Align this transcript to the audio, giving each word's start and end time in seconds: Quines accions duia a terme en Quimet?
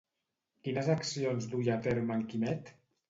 Quines 0.67 0.89
accions 0.95 1.47
duia 1.51 1.77
a 1.77 1.79
terme 1.89 2.17
en 2.21 2.25
Quimet? 2.33 2.73